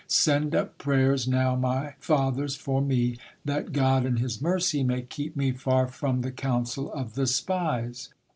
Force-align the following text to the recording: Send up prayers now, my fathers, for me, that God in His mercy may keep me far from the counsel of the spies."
Send 0.07 0.55
up 0.55 0.79
prayers 0.79 1.27
now, 1.27 1.55
my 1.55 1.93
fathers, 1.99 2.55
for 2.55 2.81
me, 2.81 3.17
that 3.45 3.71
God 3.71 4.03
in 4.03 4.17
His 4.17 4.41
mercy 4.41 4.83
may 4.83 5.03
keep 5.03 5.35
me 5.35 5.51
far 5.51 5.85
from 5.87 6.21
the 6.21 6.31
counsel 6.31 6.91
of 6.91 7.13
the 7.13 7.27
spies." 7.27 8.09